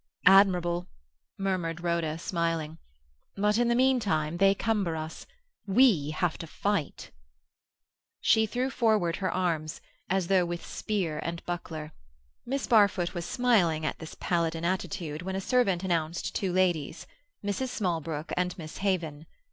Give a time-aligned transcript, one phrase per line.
[0.25, 0.87] "Admirable!"
[1.37, 2.79] murmured Rhoda, smiling.
[3.35, 5.27] "But in the meantime they cumber us;
[5.67, 7.11] we have to fight."
[8.19, 9.79] She threw forward her arms,
[10.09, 11.91] as though with spear and buckler.
[12.47, 17.69] Miss Barfoot was smiling at this Palladin attitude when a servant announced two ladies—Mrs.
[17.69, 19.27] Smallbrook and Miss Haven.